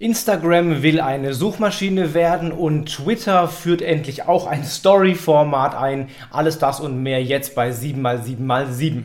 Instagram 0.00 0.82
will 0.82 0.98
eine 0.98 1.34
Suchmaschine 1.34 2.14
werden 2.14 2.52
und 2.52 2.86
Twitter 2.86 3.48
führt 3.48 3.82
endlich 3.82 4.22
auch 4.26 4.46
ein 4.46 4.64
Story-Format 4.64 5.74
ein. 5.74 6.08
Alles 6.30 6.58
das 6.58 6.80
und 6.80 7.02
mehr 7.02 7.22
jetzt 7.22 7.54
bei 7.54 7.68
7x7x7. 7.68 9.02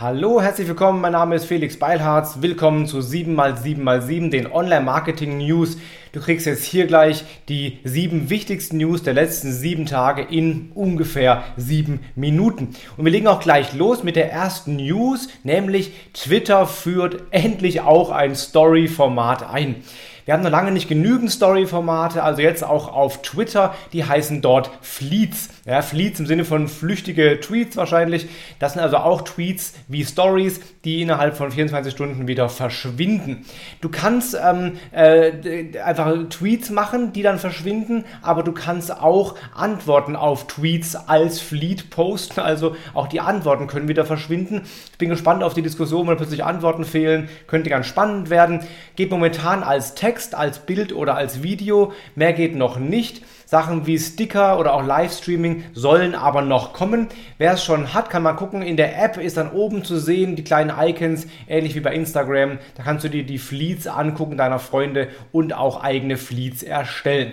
Hallo, 0.00 0.42
herzlich 0.42 0.66
willkommen. 0.66 1.00
Mein 1.00 1.12
Name 1.12 1.36
ist 1.36 1.44
Felix 1.44 1.78
Beilharz. 1.78 2.38
Willkommen 2.40 2.88
zu 2.88 2.98
7x7x7, 2.98 4.28
den 4.28 4.50
Online-Marketing-News. 4.50 5.76
Du 6.10 6.20
kriegst 6.20 6.46
jetzt 6.46 6.64
hier 6.64 6.88
gleich 6.88 7.24
die 7.48 7.78
sieben 7.84 8.28
wichtigsten 8.28 8.78
News 8.78 9.04
der 9.04 9.14
letzten 9.14 9.52
sieben 9.52 9.86
Tage 9.86 10.22
in 10.22 10.72
ungefähr 10.74 11.44
sieben 11.56 12.00
Minuten. 12.16 12.74
Und 12.96 13.04
wir 13.04 13.12
legen 13.12 13.28
auch 13.28 13.38
gleich 13.38 13.72
los 13.72 14.02
mit 14.02 14.16
der 14.16 14.32
ersten 14.32 14.74
News, 14.74 15.28
nämlich 15.44 15.92
Twitter 16.12 16.66
führt 16.66 17.22
endlich 17.30 17.82
auch 17.82 18.10
ein 18.10 18.34
Story-Format 18.34 19.48
ein. 19.48 19.76
Wir 20.24 20.34
haben 20.34 20.42
noch 20.42 20.50
lange 20.50 20.72
nicht 20.72 20.88
genügend 20.88 21.30
Story-Formate, 21.30 22.24
also 22.24 22.42
jetzt 22.42 22.64
auch 22.64 22.92
auf 22.92 23.22
Twitter, 23.22 23.76
die 23.92 24.04
heißen 24.04 24.42
dort 24.42 24.70
Fleets. 24.80 25.50
Ja, 25.66 25.82
Fleets 25.82 26.20
im 26.20 26.26
Sinne 26.26 26.44
von 26.44 26.68
flüchtige 26.68 27.40
Tweets 27.40 27.76
wahrscheinlich. 27.76 28.28
Das 28.58 28.74
sind 28.74 28.82
also 28.82 28.98
auch 28.98 29.22
Tweets 29.22 29.74
wie 29.88 30.04
Stories, 30.04 30.60
die 30.84 31.02
innerhalb 31.02 31.36
von 31.36 31.50
24 31.50 31.92
Stunden 31.92 32.28
wieder 32.28 32.48
verschwinden. 32.48 33.44
Du 33.80 33.88
kannst 33.88 34.36
ähm, 34.42 34.78
äh, 34.92 35.78
einfach 35.80 36.12
Tweets 36.28 36.70
machen, 36.70 37.12
die 37.12 37.22
dann 37.22 37.38
verschwinden, 37.38 38.04
aber 38.22 38.42
du 38.42 38.52
kannst 38.52 38.90
auch 38.92 39.36
Antworten 39.54 40.16
auf 40.16 40.46
Tweets 40.46 40.96
als 40.96 41.40
Fleet 41.40 41.90
posten, 41.90 42.40
also 42.40 42.76
auch 42.92 43.08
die 43.08 43.20
Antworten 43.20 43.66
können 43.66 43.88
wieder 43.88 44.04
verschwinden. 44.04 44.62
Ich 44.92 44.98
bin 44.98 45.08
gespannt 45.08 45.42
auf 45.42 45.54
die 45.54 45.62
Diskussion, 45.62 46.06
wenn 46.06 46.16
plötzlich 46.16 46.44
Antworten 46.44 46.84
fehlen, 46.84 47.28
könnte 47.46 47.70
ganz 47.70 47.86
spannend 47.86 48.30
werden. 48.30 48.60
Geht 48.96 49.10
momentan 49.10 49.62
als 49.62 49.94
Text 49.94 50.14
Text, 50.14 50.34
als 50.34 50.58
Bild 50.60 50.92
oder 50.92 51.16
als 51.16 51.42
Video. 51.42 51.92
Mehr 52.14 52.32
geht 52.32 52.54
noch 52.54 52.78
nicht. 52.78 53.22
Sachen 53.54 53.86
wie 53.86 54.00
Sticker 54.00 54.58
oder 54.58 54.74
auch 54.74 54.84
Livestreaming 54.84 55.62
sollen 55.74 56.16
aber 56.16 56.42
noch 56.42 56.72
kommen. 56.72 57.06
Wer 57.38 57.52
es 57.52 57.62
schon 57.62 57.94
hat, 57.94 58.10
kann 58.10 58.24
mal 58.24 58.32
gucken. 58.32 58.62
In 58.62 58.76
der 58.76 59.00
App 59.00 59.16
ist 59.16 59.36
dann 59.36 59.52
oben 59.52 59.84
zu 59.84 59.96
sehen 59.96 60.34
die 60.34 60.42
kleinen 60.42 60.72
Icons, 60.76 61.28
ähnlich 61.46 61.76
wie 61.76 61.80
bei 61.80 61.94
Instagram. 61.94 62.58
Da 62.76 62.82
kannst 62.82 63.04
du 63.04 63.08
dir 63.08 63.22
die 63.22 63.38
Fleets 63.38 63.86
angucken 63.86 64.36
deiner 64.36 64.58
Freunde 64.58 65.06
und 65.30 65.52
auch 65.52 65.84
eigene 65.84 66.16
Fleets 66.16 66.64
erstellen. 66.64 67.30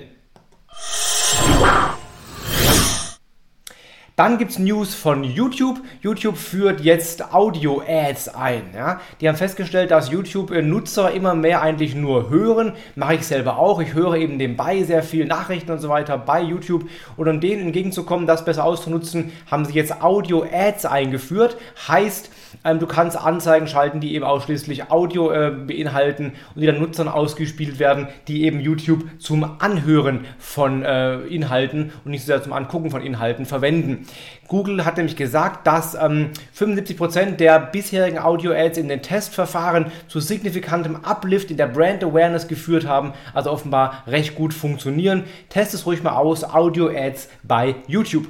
Dann 4.21 4.37
gibt 4.37 4.51
es 4.51 4.59
News 4.59 4.93
von 4.93 5.23
YouTube. 5.23 5.79
YouTube 6.01 6.37
führt 6.37 6.81
jetzt 6.81 7.33
Audio-Ads 7.33 8.35
ein. 8.35 8.61
Ja? 8.75 9.01
Die 9.19 9.27
haben 9.27 9.35
festgestellt, 9.35 9.89
dass 9.89 10.11
YouTube-Nutzer 10.11 11.09
immer 11.09 11.33
mehr 11.33 11.63
eigentlich 11.63 11.95
nur 11.95 12.29
hören. 12.29 12.73
Mache 12.93 13.15
ich 13.15 13.25
selber 13.25 13.57
auch. 13.57 13.81
Ich 13.81 13.95
höre 13.95 14.13
eben 14.13 14.37
nebenbei 14.37 14.83
sehr 14.83 15.01
viel 15.01 15.25
Nachrichten 15.25 15.71
und 15.71 15.79
so 15.79 15.89
weiter 15.89 16.19
bei 16.19 16.39
YouTube. 16.39 16.87
Und 17.17 17.29
um 17.29 17.41
denen 17.41 17.63
entgegenzukommen, 17.63 18.27
das 18.27 18.45
besser 18.45 18.63
auszunutzen, 18.63 19.31
haben 19.49 19.65
sie 19.65 19.73
jetzt 19.73 20.03
Audio-Ads 20.03 20.85
eingeführt. 20.85 21.57
Heißt, 21.87 22.29
ähm, 22.63 22.77
du 22.77 22.85
kannst 22.85 23.17
Anzeigen 23.17 23.65
schalten, 23.65 24.01
die 24.01 24.13
eben 24.13 24.25
ausschließlich 24.25 24.91
Audio 24.91 25.31
äh, 25.31 25.49
beinhalten 25.49 26.33
und 26.53 26.61
die 26.61 26.67
dann 26.67 26.79
Nutzern 26.79 27.07
ausgespielt 27.07 27.79
werden, 27.79 28.07
die 28.27 28.43
eben 28.43 28.59
YouTube 28.59 29.03
zum 29.17 29.59
Anhören 29.59 30.25
von 30.37 30.83
äh, 30.83 31.21
Inhalten 31.21 31.91
und 32.05 32.11
nicht 32.11 32.21
so 32.21 32.27
sehr 32.27 32.43
zum 32.43 32.53
Angucken 32.53 32.91
von 32.91 33.01
Inhalten 33.01 33.47
verwenden. 33.47 34.05
Google 34.47 34.83
hat 34.83 34.97
nämlich 34.97 35.15
gesagt, 35.15 35.65
dass 35.65 35.95
ähm, 35.95 36.31
75% 36.57 37.37
der 37.37 37.59
bisherigen 37.59 38.19
Audio-Ads 38.19 38.77
in 38.77 38.89
den 38.89 39.01
Testverfahren 39.01 39.91
zu 40.07 40.19
signifikantem 40.19 40.97
Uplift 41.03 41.51
in 41.51 41.57
der 41.57 41.67
Brand 41.67 42.03
Awareness 42.03 42.47
geführt 42.47 42.85
haben, 42.85 43.13
also 43.33 43.51
offenbar 43.51 44.03
recht 44.07 44.35
gut 44.35 44.53
funktionieren. 44.53 45.23
Test 45.49 45.73
es 45.73 45.85
ruhig 45.85 46.03
mal 46.03 46.15
aus, 46.15 46.43
Audio-Ads 46.43 47.29
bei 47.43 47.75
YouTube. 47.87 48.27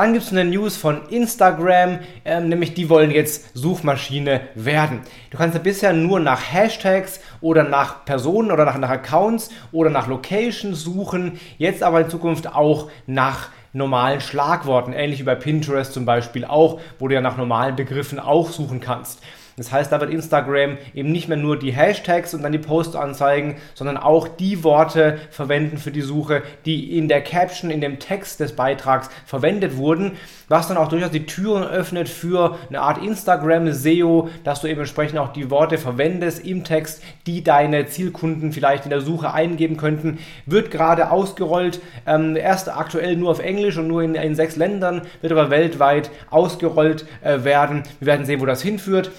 Dann 0.00 0.14
gibt 0.14 0.24
es 0.24 0.32
eine 0.32 0.46
News 0.46 0.78
von 0.78 1.06
Instagram, 1.10 1.98
ähm, 2.24 2.48
nämlich 2.48 2.72
die 2.72 2.88
wollen 2.88 3.10
jetzt 3.10 3.50
Suchmaschine 3.52 4.40
werden. 4.54 5.00
Du 5.28 5.36
kannst 5.36 5.54
ja 5.54 5.60
bisher 5.60 5.92
nur 5.92 6.20
nach 6.20 6.40
Hashtags 6.40 7.20
oder 7.42 7.64
nach 7.64 8.06
Personen 8.06 8.50
oder 8.50 8.64
nach, 8.64 8.78
nach 8.78 8.88
Accounts 8.88 9.50
oder 9.72 9.90
nach 9.90 10.06
Locations 10.06 10.82
suchen, 10.82 11.38
jetzt 11.58 11.82
aber 11.82 12.00
in 12.00 12.08
Zukunft 12.08 12.46
auch 12.46 12.90
nach 13.06 13.50
normalen 13.74 14.22
Schlagworten, 14.22 14.94
ähnlich 14.94 15.20
wie 15.20 15.24
bei 15.24 15.34
Pinterest 15.34 15.92
zum 15.92 16.06
Beispiel 16.06 16.46
auch, 16.46 16.80
wo 16.98 17.06
du 17.06 17.14
ja 17.14 17.20
nach 17.20 17.36
normalen 17.36 17.76
Begriffen 17.76 18.18
auch 18.18 18.48
suchen 18.48 18.80
kannst. 18.80 19.20
Das 19.60 19.72
heißt, 19.72 19.92
da 19.92 20.00
wird 20.00 20.10
Instagram 20.10 20.78
eben 20.94 21.12
nicht 21.12 21.28
mehr 21.28 21.36
nur 21.36 21.58
die 21.58 21.70
Hashtags 21.70 22.32
und 22.32 22.42
dann 22.42 22.52
die 22.52 22.56
Posts 22.56 22.96
anzeigen, 22.96 23.56
sondern 23.74 23.98
auch 23.98 24.26
die 24.26 24.64
Worte 24.64 25.18
verwenden 25.30 25.76
für 25.76 25.90
die 25.90 26.00
Suche, 26.00 26.42
die 26.64 26.96
in 26.96 27.08
der 27.08 27.20
Caption, 27.20 27.70
in 27.70 27.82
dem 27.82 27.98
Text 27.98 28.40
des 28.40 28.56
Beitrags 28.56 29.10
verwendet 29.26 29.76
wurden, 29.76 30.12
was 30.48 30.66
dann 30.66 30.78
auch 30.78 30.88
durchaus 30.88 31.10
die 31.10 31.26
Türen 31.26 31.62
öffnet 31.62 32.08
für 32.08 32.56
eine 32.70 32.80
Art 32.80 33.04
Instagram-SEO, 33.04 34.30
dass 34.44 34.62
du 34.62 34.66
eben 34.66 34.80
entsprechend 34.80 35.18
auch 35.18 35.34
die 35.34 35.50
Worte 35.50 35.76
verwendest 35.76 36.42
im 36.42 36.64
Text, 36.64 37.02
die 37.26 37.44
deine 37.44 37.84
Zielkunden 37.84 38.52
vielleicht 38.52 38.84
in 38.84 38.90
der 38.90 39.02
Suche 39.02 39.34
eingeben 39.34 39.76
könnten. 39.76 40.20
Wird 40.46 40.70
gerade 40.70 41.10
ausgerollt, 41.10 41.82
ähm, 42.06 42.34
erst 42.34 42.74
aktuell 42.74 43.14
nur 43.14 43.30
auf 43.30 43.40
Englisch 43.40 43.76
und 43.76 43.88
nur 43.88 44.02
in, 44.02 44.14
in 44.14 44.34
sechs 44.34 44.56
Ländern, 44.56 45.02
wird 45.20 45.32
aber 45.32 45.50
weltweit 45.50 46.10
ausgerollt 46.30 47.04
äh, 47.22 47.44
werden. 47.44 47.82
Wir 47.98 48.06
werden 48.06 48.24
sehen, 48.24 48.40
wo 48.40 48.46
das 48.46 48.62
hinführt. 48.62 49.10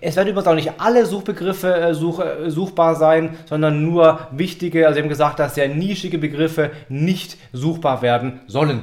Es 0.00 0.16
werden 0.16 0.28
übrigens 0.28 0.48
auch 0.48 0.54
nicht 0.54 0.72
alle 0.78 1.06
Suchbegriffe 1.06 1.74
äh, 1.74 1.94
such, 1.94 2.20
äh, 2.20 2.50
suchbar 2.50 2.94
sein, 2.94 3.36
sondern 3.46 3.84
nur 3.84 4.28
wichtige, 4.32 4.86
also 4.86 4.98
eben 4.98 5.08
gesagt, 5.08 5.38
dass 5.38 5.54
sehr 5.54 5.68
nischige 5.68 6.18
Begriffe 6.18 6.70
nicht 6.88 7.36
suchbar 7.52 8.02
werden 8.02 8.40
sollen. 8.46 8.82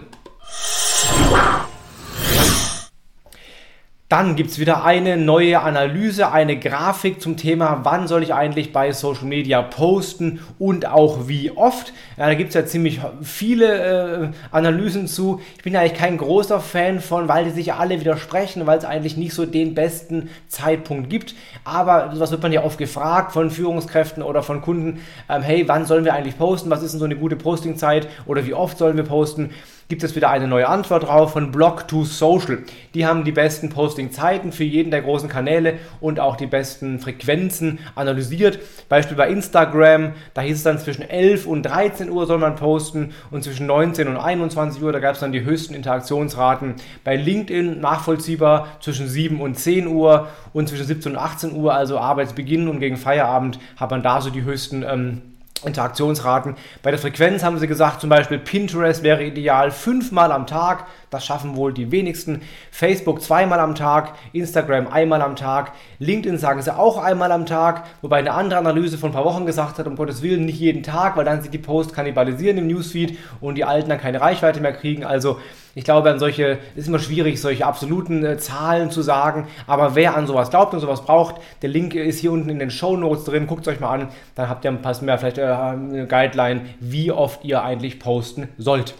Dann 4.07 4.35
gibt 4.35 4.51
es 4.51 4.59
wieder 4.59 4.85
eine 4.85 5.17
neue 5.17 5.61
Analyse, 5.61 6.31
eine 6.31 6.59
Grafik 6.59 7.19
zum 7.19 7.37
Thema, 7.37 7.79
wann 7.81 8.07
soll 8.07 8.21
ich 8.21 8.35
eigentlich 8.35 8.71
bei 8.71 8.91
Social 8.91 9.25
Media 9.25 9.63
posten 9.63 10.41
und 10.59 10.85
auch 10.85 11.27
wie 11.27 11.49
oft. 11.49 11.91
Ja, 12.15 12.27
da 12.27 12.35
gibt 12.35 12.49
es 12.49 12.53
ja 12.53 12.67
ziemlich 12.67 13.01
viele 13.23 14.27
äh, 14.27 14.29
Analysen 14.51 15.07
zu. 15.07 15.41
Ich 15.57 15.63
bin 15.63 15.75
eigentlich 15.75 15.95
kein 15.95 16.19
großer 16.19 16.59
Fan 16.59 16.99
von, 16.99 17.27
weil 17.27 17.45
die 17.45 17.49
sich 17.49 17.73
alle 17.73 17.99
widersprechen, 17.99 18.67
weil 18.67 18.77
es 18.77 18.85
eigentlich 18.85 19.17
nicht 19.17 19.33
so 19.33 19.47
den 19.47 19.73
besten 19.73 20.29
Zeitpunkt 20.49 21.09
gibt. 21.09 21.33
Aber 21.63 22.13
was 22.13 22.29
wird 22.29 22.43
man 22.43 22.53
ja 22.53 22.63
oft 22.63 22.77
gefragt 22.77 23.31
von 23.31 23.49
Führungskräften 23.49 24.21
oder 24.21 24.43
von 24.43 24.61
Kunden, 24.61 24.99
ähm, 25.27 25.41
hey, 25.41 25.67
wann 25.67 25.87
sollen 25.87 26.05
wir 26.05 26.13
eigentlich 26.13 26.37
posten? 26.37 26.69
Was 26.69 26.83
ist 26.83 26.91
denn 26.91 26.99
so 26.99 27.05
eine 27.05 27.15
gute 27.15 27.37
Postingzeit? 27.37 28.07
Oder 28.27 28.45
wie 28.45 28.53
oft 28.53 28.77
sollen 28.77 28.97
wir 28.97 29.03
posten? 29.03 29.49
Gibt 29.87 30.03
es 30.03 30.15
wieder 30.15 30.31
eine 30.31 30.47
neue 30.47 30.67
Antwort 30.67 31.03
drauf 31.03 31.33
von 31.33 31.51
Blog 31.51 31.87
to 31.87 32.05
Social. 32.05 32.59
Die 32.95 33.05
haben 33.05 33.23
die 33.23 33.31
besten 33.31 33.69
Posting-Zeiten 33.69 34.51
für 34.51 34.63
jeden 34.63 34.89
der 34.89 35.03
großen 35.03 35.29
Kanäle 35.29 35.75
und 35.99 36.19
auch 36.19 36.37
die 36.37 36.47
besten 36.47 36.99
Frequenzen 36.99 37.77
analysiert. 37.93 38.57
Beispiel 38.89 39.15
bei 39.15 39.29
Instagram, 39.29 40.13
da 40.33 40.41
hieß 40.41 40.57
es 40.57 40.63
dann 40.63 40.79
zwischen 40.79 41.07
11 41.07 41.45
und 41.45 41.63
13 41.63 42.09
Uhr 42.09 42.25
soll 42.25 42.39
man 42.39 42.55
posten 42.55 43.11
und 43.29 43.43
zwischen 43.43 43.67
19 43.67 44.07
und 44.07 44.17
21 44.17 44.81
Uhr, 44.81 44.91
da 44.91 44.99
gab 44.99 45.13
es 45.13 45.19
dann 45.19 45.31
die 45.31 45.43
höchsten 45.43 45.75
Interaktionsraten. 45.75 46.75
Bei 47.03 47.15
LinkedIn 47.15 47.79
nachvollziehbar 47.79 48.67
zwischen 48.79 49.07
7 49.07 49.39
und 49.39 49.59
10 49.59 49.87
Uhr 49.87 50.29
und 50.53 50.67
zwischen 50.67 50.87
17 50.87 51.11
und 51.11 51.17
18 51.19 51.55
Uhr, 51.55 51.73
also 51.73 51.99
Arbeitsbeginn 51.99 52.67
und 52.67 52.79
gegen 52.79 52.97
Feierabend, 52.97 53.59
hat 53.77 53.91
man 53.91 54.01
da 54.01 54.19
so 54.19 54.31
die 54.31 54.43
höchsten 54.43 54.83
ähm, 54.83 55.21
Interaktionsraten. 55.65 56.55
Bei 56.83 56.91
der 56.91 56.99
Frequenz 56.99 57.43
haben 57.43 57.57
sie 57.57 57.67
gesagt, 57.67 58.01
zum 58.01 58.09
Beispiel 58.09 58.39
Pinterest 58.39 59.03
wäre 59.03 59.23
ideal 59.23 59.71
fünfmal 59.71 60.31
am 60.31 60.47
Tag. 60.47 60.85
Das 61.15 61.25
schaffen 61.25 61.55
wohl 61.55 61.71
die 61.71 61.91
wenigsten. 61.91 62.41
Facebook 62.71 63.21
zweimal 63.21 63.61
am 63.61 63.73
Tag, 63.73 64.15
Instagram 64.33 64.87
einmal 64.87 65.21
am 65.21 65.37
Tag, 65.37 65.71
LinkedIn 65.99 66.37
sagen 66.37 66.61
sie 66.61 66.77
auch 66.77 66.97
einmal 67.01 67.31
am 67.31 67.45
Tag, 67.45 67.85
wobei 68.01 68.17
eine 68.17 68.33
andere 68.33 68.59
Analyse 68.59 68.97
von 68.97 69.11
ein 69.11 69.13
paar 69.13 69.23
Wochen 69.23 69.45
gesagt 69.45 69.79
hat, 69.79 69.87
um 69.87 69.95
Gottes 69.95 70.21
Willen 70.21 70.43
nicht 70.43 70.59
jeden 70.59 70.83
Tag, 70.83 71.15
weil 71.15 71.23
dann 71.23 71.41
sich 71.41 71.51
die 71.51 71.57
Posts 71.57 71.93
kannibalisieren 71.93 72.57
im 72.57 72.67
Newsfeed 72.67 73.17
und 73.39 73.55
die 73.55 73.63
Alten 73.63 73.87
dann 73.87 74.01
keine 74.01 74.19
Reichweite 74.19 74.59
mehr 74.59 74.73
kriegen. 74.73 75.05
Also 75.05 75.39
ich 75.73 75.85
glaube, 75.85 76.09
an 76.09 76.19
solche, 76.19 76.57
ist 76.75 76.89
immer 76.89 76.99
schwierig, 76.99 77.39
solche 77.39 77.65
absoluten 77.65 78.25
äh, 78.25 78.37
Zahlen 78.37 78.91
zu 78.91 79.01
sagen, 79.01 79.47
aber 79.67 79.95
wer 79.95 80.17
an 80.17 80.27
sowas 80.27 80.49
glaubt 80.49 80.73
und 80.73 80.81
sowas 80.81 81.05
braucht, 81.05 81.35
der 81.61 81.69
Link 81.69 81.95
ist 81.95 82.19
hier 82.19 82.33
unten 82.33 82.49
in 82.49 82.59
den 82.59 82.71
Show 82.71 82.97
Notes 82.97 83.23
drin, 83.23 83.47
guckt 83.47 83.65
es 83.65 83.73
euch 83.73 83.79
mal 83.79 84.01
an, 84.01 84.09
dann 84.35 84.49
habt 84.49 84.65
ihr 84.65 84.71
ein 84.71 84.81
paar 84.81 85.01
mehr, 85.01 85.17
vielleicht 85.17 85.37
äh, 85.37 85.43
eine 85.43 86.07
Guideline, 86.07 86.65
wie 86.81 87.13
oft 87.13 87.45
ihr 87.45 87.63
eigentlich 87.63 87.99
posten 87.99 88.49
sollt. 88.57 88.95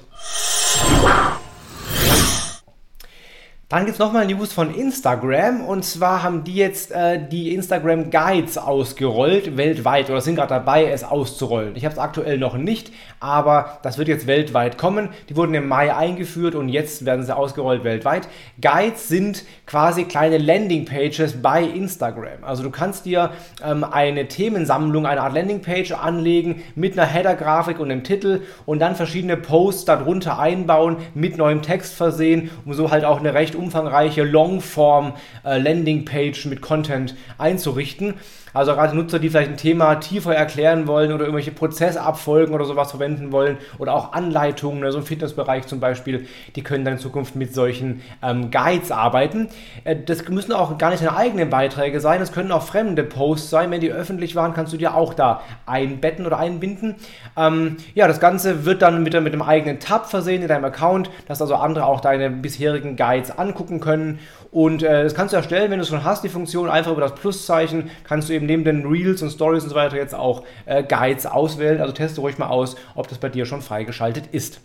Dann 3.67 3.85
gibt 3.85 3.93
es 3.93 3.99
nochmal 3.99 4.27
News 4.27 4.53
von 4.53 4.75
Instagram 4.75 5.61
und 5.61 5.83
zwar 5.83 6.21
haben 6.21 6.43
die 6.43 6.53
jetzt 6.53 6.91
äh, 6.91 7.19
die 7.27 7.51
Instagram 7.55 8.11
Guides 8.11 8.59
ausgerollt, 8.59 9.57
weltweit 9.57 10.07
oder 10.11 10.21
sind 10.21 10.35
gerade 10.35 10.49
dabei, 10.49 10.85
es 10.91 11.03
auszurollen. 11.03 11.75
Ich 11.75 11.83
habe 11.83 11.93
es 11.93 11.97
aktuell 11.97 12.37
noch 12.37 12.57
nicht, 12.57 12.91
aber 13.19 13.79
das 13.81 13.97
wird 13.97 14.07
jetzt 14.07 14.27
weltweit 14.27 14.77
kommen. 14.77 15.09
Die 15.29 15.35
wurden 15.35 15.55
im 15.55 15.67
Mai 15.67 15.95
eingeführt 15.95 16.53
und 16.53 16.69
jetzt 16.69 17.07
werden 17.07 17.25
sie 17.25 17.35
ausgerollt 17.35 17.83
weltweit. 17.83 18.27
Guides 18.61 19.07
sind 19.07 19.43
quasi 19.65 20.03
kleine 20.03 20.37
Landingpages 20.37 21.41
bei 21.41 21.63
Instagram. 21.63 22.43
Also 22.43 22.61
du 22.61 22.69
kannst 22.69 23.07
dir 23.07 23.31
ähm, 23.65 23.83
eine 23.83 24.27
Themensammlung, 24.27 25.07
eine 25.07 25.21
Art 25.21 25.33
Landingpage 25.33 25.93
anlegen 25.93 26.61
mit 26.75 26.99
einer 26.99 27.07
Header-Grafik 27.07 27.79
und 27.79 27.89
einem 27.89 28.03
Titel 28.03 28.41
und 28.67 28.77
dann 28.77 28.95
verschiedene 28.95 29.37
Posts 29.37 29.85
darunter 29.85 30.37
einbauen, 30.37 30.97
mit 31.15 31.35
neuem 31.37 31.63
Text 31.63 31.95
versehen, 31.95 32.51
um 32.63 32.75
so 32.75 32.91
halt 32.91 33.05
auch 33.05 33.17
eine 33.19 33.33
recht 33.33 33.54
recht 33.55 33.57
umfangreiche 33.57 34.23
Longform 34.23 35.13
äh, 35.43 35.59
mit 35.59 36.61
Content 36.61 37.15
einzurichten. 37.37 38.15
Also 38.55 38.73
gerade 38.73 38.95
Nutzer, 38.95 39.19
die 39.19 39.29
vielleicht 39.29 39.51
ein 39.51 39.57
Thema 39.57 39.95
tiefer 39.95 40.33
erklären 40.33 40.87
wollen 40.87 41.11
oder 41.11 41.25
irgendwelche 41.25 41.51
Prozessabfolgen 41.51 42.55
oder 42.55 42.63
sowas 42.63 42.89
verwenden 42.89 43.33
wollen 43.33 43.57
oder 43.79 43.93
auch 43.93 44.13
Anleitungen, 44.13 44.81
also 44.85 44.99
im 44.99 45.03
Fitnessbereich 45.03 45.67
zum 45.67 45.81
Beispiel, 45.81 46.25
die 46.55 46.63
können 46.63 46.85
dann 46.85 46.93
in 46.93 46.99
Zukunft 46.99 47.35
mit 47.35 47.53
solchen 47.53 48.01
ähm, 48.23 48.51
Guides 48.51 48.91
arbeiten. 48.91 49.49
Äh, 49.83 49.97
das 50.05 50.25
müssen 50.29 50.53
auch 50.53 50.77
gar 50.77 50.91
nicht 50.91 51.03
deine 51.03 51.17
eigenen 51.17 51.49
Beiträge 51.49 51.99
sein, 51.99 52.21
das 52.21 52.31
können 52.31 52.53
auch 52.53 52.63
fremde 52.63 53.03
Posts 53.03 53.49
sein. 53.49 53.71
Wenn 53.71 53.81
die 53.81 53.91
öffentlich 53.91 54.37
waren, 54.37 54.53
kannst 54.53 54.71
du 54.71 54.77
dir 54.77 54.95
auch 54.95 55.13
da 55.13 55.41
einbetten 55.65 56.25
oder 56.25 56.39
einbinden. 56.39 56.95
Ähm, 57.35 57.75
ja, 57.93 58.07
das 58.07 58.21
Ganze 58.21 58.63
wird 58.63 58.81
dann 58.81 59.03
mit, 59.03 59.11
mit 59.21 59.33
einem 59.33 59.41
eigenen 59.41 59.81
Tab 59.81 60.09
versehen 60.09 60.41
in 60.41 60.47
deinem 60.47 60.63
Account, 60.63 61.09
dass 61.27 61.41
also 61.41 61.55
andere 61.55 61.85
auch 61.85 61.99
deine 61.99 62.29
bisherigen 62.29 62.95
Guides 62.95 63.37
angucken 63.45 63.79
können. 63.79 64.19
Und 64.51 64.83
äh, 64.83 65.03
das 65.03 65.13
kannst 65.13 65.33
du 65.33 65.37
erstellen, 65.37 65.71
wenn 65.71 65.79
du 65.79 65.83
es 65.83 65.89
schon 65.89 66.03
hast, 66.03 66.23
die 66.23 66.29
Funktion, 66.29 66.69
einfach 66.69 66.91
über 66.91 67.01
das 67.01 67.15
Pluszeichen 67.15 67.89
kannst 68.03 68.29
du 68.29 68.33
eben 68.33 68.45
neben 68.45 68.63
den 68.63 68.85
Reels 68.85 69.21
und 69.21 69.31
Stories 69.31 69.63
und 69.63 69.69
so 69.69 69.75
weiter 69.75 69.97
jetzt 69.97 70.15
auch 70.15 70.43
äh, 70.65 70.83
Guides 70.83 71.25
auswählen. 71.25 71.81
Also 71.81 71.93
teste 71.93 72.21
ruhig 72.21 72.37
mal 72.37 72.47
aus, 72.47 72.75
ob 72.95 73.07
das 73.07 73.17
bei 73.17 73.29
dir 73.29 73.45
schon 73.45 73.61
freigeschaltet 73.61 74.27
ist. 74.31 74.59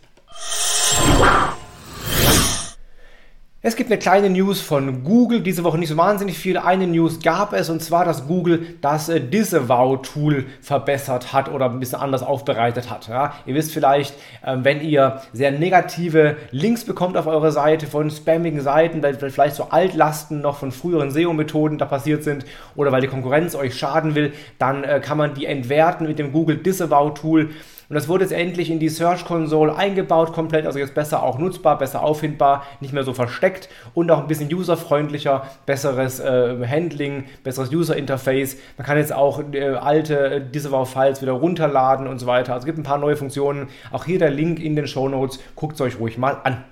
Es 3.62 3.76
gibt 3.76 3.90
eine 3.90 3.98
kleine 3.98 4.30
News 4.30 4.62
von 4.62 5.04
Google, 5.04 5.42
diese 5.42 5.64
Woche 5.64 5.76
nicht 5.76 5.90
so 5.90 5.96
wahnsinnig 5.98 6.38
viel. 6.38 6.56
Eine 6.56 6.86
News 6.86 7.20
gab 7.20 7.52
es 7.52 7.68
und 7.68 7.82
zwar, 7.82 8.06
dass 8.06 8.26
Google 8.26 8.78
das 8.80 9.10
äh, 9.10 9.20
Disavow-Tool 9.20 10.46
verbessert 10.62 11.34
hat 11.34 11.52
oder 11.52 11.66
ein 11.66 11.78
bisschen 11.78 12.00
anders 12.00 12.22
aufbereitet 12.22 12.88
hat. 12.88 13.08
Ja, 13.08 13.34
ihr 13.44 13.54
wisst 13.54 13.72
vielleicht, 13.72 14.14
äh, 14.42 14.56
wenn 14.62 14.80
ihr 14.80 15.20
sehr 15.34 15.50
negative 15.50 16.38
Links 16.52 16.86
bekommt 16.86 17.18
auf 17.18 17.26
eurer 17.26 17.52
Seite 17.52 17.86
von 17.86 18.10
spammigen 18.10 18.62
Seiten, 18.62 19.02
weil 19.02 19.16
vielleicht 19.16 19.56
so 19.56 19.64
Altlasten 19.64 20.40
noch 20.40 20.56
von 20.56 20.72
früheren 20.72 21.10
SEO-Methoden 21.10 21.76
da 21.76 21.84
passiert 21.84 22.24
sind 22.24 22.46
oder 22.76 22.92
weil 22.92 23.02
die 23.02 23.08
Konkurrenz 23.08 23.54
euch 23.54 23.76
schaden 23.76 24.14
will, 24.14 24.32
dann 24.58 24.84
äh, 24.84 25.00
kann 25.00 25.18
man 25.18 25.34
die 25.34 25.44
entwerten 25.44 26.06
mit 26.06 26.18
dem 26.18 26.32
Google 26.32 26.56
Disavow-Tool. 26.56 27.50
Und 27.90 27.96
das 27.96 28.06
wurde 28.06 28.22
jetzt 28.22 28.32
endlich 28.32 28.70
in 28.70 28.78
die 28.78 28.88
Search 28.88 29.24
Console 29.24 29.74
eingebaut, 29.74 30.32
komplett, 30.32 30.64
also 30.64 30.78
jetzt 30.78 30.94
besser 30.94 31.24
auch 31.24 31.38
nutzbar, 31.38 31.76
besser 31.76 32.04
auffindbar, 32.04 32.64
nicht 32.78 32.92
mehr 32.92 33.02
so 33.02 33.12
versteckt 33.12 33.68
und 33.94 34.08
auch 34.12 34.20
ein 34.20 34.28
bisschen 34.28 34.52
userfreundlicher, 34.54 35.44
besseres 35.66 36.20
äh, 36.20 36.64
Handling, 36.68 37.24
besseres 37.42 37.72
User 37.72 37.96
Interface. 37.96 38.56
Man 38.78 38.86
kann 38.86 38.96
jetzt 38.96 39.12
auch 39.12 39.42
äh, 39.52 39.70
alte 39.70 40.40
Disavow-Files 40.40 41.20
wieder 41.20 41.32
runterladen 41.32 42.06
und 42.06 42.20
so 42.20 42.26
weiter. 42.26 42.52
Also 42.52 42.62
es 42.62 42.66
gibt 42.66 42.78
ein 42.78 42.84
paar 42.84 42.98
neue 42.98 43.16
Funktionen. 43.16 43.66
Auch 43.90 44.04
hier 44.04 44.20
der 44.20 44.30
Link 44.30 44.60
in 44.60 44.76
den 44.76 44.86
Show 44.86 45.08
Notes. 45.08 45.40
Guckt 45.56 45.74
es 45.74 45.80
euch 45.80 45.98
ruhig 45.98 46.16
mal 46.16 46.36
an. 46.44 46.62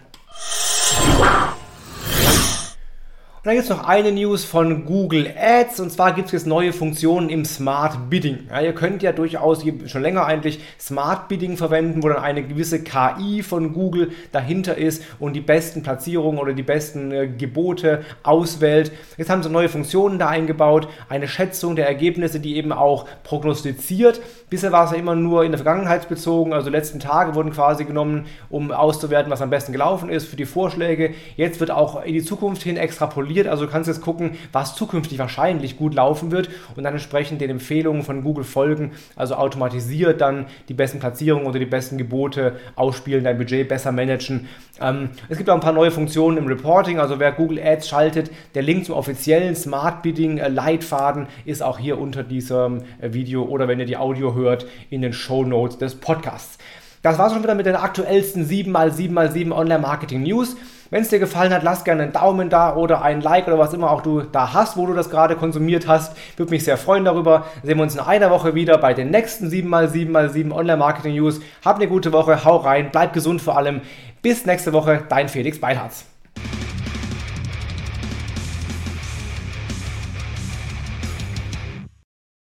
Dann 3.48 3.56
gibt 3.56 3.70
es 3.70 3.74
noch 3.74 3.88
eine 3.88 4.12
News 4.12 4.44
von 4.44 4.84
Google 4.84 5.32
Ads 5.34 5.80
und 5.80 5.90
zwar 5.90 6.12
gibt 6.12 6.26
es 6.26 6.32
jetzt 6.32 6.46
neue 6.46 6.74
Funktionen 6.74 7.30
im 7.30 7.46
Smart 7.46 8.10
Bidding. 8.10 8.40
Ja, 8.50 8.60
ihr 8.60 8.74
könnt 8.74 9.02
ja 9.02 9.12
durchaus 9.12 9.64
schon 9.86 10.02
länger 10.02 10.26
eigentlich 10.26 10.60
Smart 10.78 11.28
Bidding 11.28 11.56
verwenden, 11.56 12.02
wo 12.02 12.08
dann 12.10 12.22
eine 12.22 12.46
gewisse 12.46 12.84
KI 12.84 13.42
von 13.42 13.72
Google 13.72 14.12
dahinter 14.32 14.76
ist 14.76 15.02
und 15.18 15.32
die 15.32 15.40
besten 15.40 15.82
Platzierungen 15.82 16.38
oder 16.38 16.52
die 16.52 16.62
besten 16.62 17.10
äh, 17.10 17.26
Gebote 17.26 18.04
auswählt. 18.22 18.92
Jetzt 19.16 19.30
haben 19.30 19.42
sie 19.42 19.48
neue 19.48 19.70
Funktionen 19.70 20.18
da 20.18 20.28
eingebaut, 20.28 20.86
eine 21.08 21.26
Schätzung 21.26 21.74
der 21.74 21.86
Ergebnisse, 21.86 22.40
die 22.40 22.56
eben 22.56 22.70
auch 22.74 23.06
prognostiziert. 23.24 24.20
Bisher 24.50 24.72
war 24.72 24.84
es 24.84 24.90
ja 24.90 24.98
immer 24.98 25.14
nur 25.14 25.44
in 25.44 25.52
der 25.52 25.58
Vergangenheit 25.58 26.06
bezogen, 26.10 26.52
also 26.52 26.68
letzten 26.68 27.00
Tage 27.00 27.34
wurden 27.34 27.52
quasi 27.52 27.86
genommen, 27.86 28.26
um 28.50 28.72
auszuwerten, 28.72 29.32
was 29.32 29.40
am 29.40 29.48
besten 29.48 29.72
gelaufen 29.72 30.10
ist 30.10 30.26
für 30.26 30.36
die 30.36 30.46
Vorschläge. 30.46 31.14
Jetzt 31.36 31.60
wird 31.60 31.70
auch 31.70 32.04
in 32.04 32.12
die 32.12 32.22
Zukunft 32.22 32.62
hin 32.62 32.76
extrapoliert 32.76 33.37
extrapoliert. 33.38 33.48
Also 33.48 33.66
du 33.66 33.70
kannst 33.70 33.88
jetzt 33.88 34.00
gucken, 34.00 34.32
was 34.52 34.74
zukünftig 34.74 35.18
wahrscheinlich 35.18 35.76
gut 35.76 35.94
laufen 35.94 36.30
wird 36.30 36.48
und 36.76 36.84
dann 36.84 36.94
entsprechend 36.94 37.40
den 37.40 37.50
Empfehlungen 37.50 38.02
von 38.02 38.22
Google 38.22 38.44
folgen. 38.44 38.92
Also 39.16 39.34
automatisiert 39.34 40.20
dann 40.20 40.46
die 40.68 40.74
besten 40.74 40.98
Platzierungen 40.98 41.46
oder 41.46 41.58
die 41.58 41.66
besten 41.66 41.98
Gebote 41.98 42.56
ausspielen, 42.76 43.24
dein 43.24 43.38
Budget 43.38 43.68
besser 43.68 43.92
managen. 43.92 44.48
Ähm, 44.80 45.10
es 45.28 45.38
gibt 45.38 45.50
auch 45.50 45.54
ein 45.54 45.60
paar 45.60 45.72
neue 45.72 45.90
Funktionen 45.90 46.38
im 46.38 46.46
Reporting. 46.46 46.98
Also 46.98 47.18
wer 47.18 47.32
Google 47.32 47.60
Ads 47.62 47.88
schaltet, 47.88 48.30
der 48.54 48.62
Link 48.62 48.84
zum 48.84 48.94
offiziellen 48.94 49.54
Smart 49.54 50.02
Bidding 50.02 50.38
äh, 50.38 50.48
Leitfaden 50.48 51.26
ist 51.44 51.62
auch 51.62 51.78
hier 51.78 51.98
unter 51.98 52.22
diesem 52.22 52.82
äh, 53.00 53.12
Video 53.12 53.44
oder 53.44 53.68
wenn 53.68 53.80
ihr 53.80 53.86
die 53.86 53.96
Audio 53.96 54.34
hört, 54.34 54.66
in 54.90 55.02
den 55.02 55.12
Show 55.12 55.44
Notes 55.44 55.78
des 55.78 55.94
Podcasts. 55.94 56.58
Das 57.02 57.16
war 57.16 57.30
schon 57.30 57.42
wieder 57.42 57.54
mit 57.54 57.66
den 57.66 57.76
aktuellsten 57.76 58.44
7x7x7 58.44 59.52
Online 59.52 59.78
Marketing 59.78 60.24
News. 60.24 60.56
Wenn 60.90 61.02
es 61.02 61.10
dir 61.10 61.18
gefallen 61.18 61.52
hat, 61.52 61.62
lass 61.62 61.84
gerne 61.84 62.04
einen 62.04 62.12
Daumen 62.12 62.48
da 62.48 62.74
oder 62.74 63.02
ein 63.02 63.20
Like 63.20 63.46
oder 63.46 63.58
was 63.58 63.74
immer 63.74 63.90
auch 63.90 64.00
du 64.00 64.22
da 64.22 64.54
hast, 64.54 64.78
wo 64.78 64.86
du 64.86 64.94
das 64.94 65.10
gerade 65.10 65.36
konsumiert 65.36 65.86
hast. 65.86 66.16
Würde 66.38 66.50
mich 66.50 66.64
sehr 66.64 66.78
freuen 66.78 67.04
darüber. 67.04 67.44
Sehen 67.62 67.76
wir 67.76 67.82
uns 67.82 67.94
in 67.94 68.00
einer 68.00 68.30
Woche 68.30 68.54
wieder 68.54 68.78
bei 68.78 68.94
den 68.94 69.10
nächsten 69.10 69.48
7x7x7 69.48 70.50
Online 70.50 70.78
Marketing 70.78 71.14
News. 71.14 71.40
Hab 71.62 71.76
eine 71.76 71.88
gute 71.88 72.12
Woche, 72.12 72.44
hau 72.44 72.56
rein, 72.56 72.88
bleib 72.90 73.12
gesund 73.12 73.42
vor 73.42 73.58
allem. 73.58 73.82
Bis 74.22 74.46
nächste 74.46 74.72
Woche, 74.72 75.04
dein 75.08 75.28
Felix 75.28 75.60
Beilharz. 75.60 76.06